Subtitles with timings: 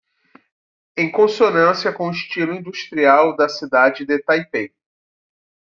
[0.97, 4.73] Em consonância com o estilo industrial da cidade de Taipei